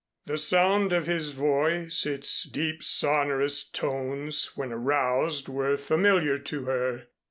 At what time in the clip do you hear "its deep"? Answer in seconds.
2.07-2.81